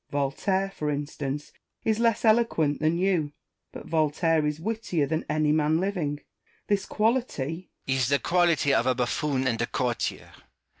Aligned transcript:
Voltaire, 0.09 0.71
for 0.71 0.89
instance, 0.89 1.51
is 1.85 1.99
less 1.99 2.25
eloquent 2.25 2.79
than 2.79 2.97
you: 2.97 3.33
but 3.71 3.85
Voltaire 3.85 4.47
is 4.47 4.59
wittier 4.59 5.05
than 5.05 5.23
any 5.29 5.51
man 5.51 5.79
living. 5.79 6.21
This 6.65 6.87
quality 6.87 7.69
Rousseau. 7.87 7.97
Is 8.01 8.07
the 8.09 8.17
quality 8.17 8.73
of 8.73 8.87
a 8.87 8.95
bufFoon 8.95 9.45
and 9.45 9.61
a 9.61 9.67
courtier. 9.67 10.31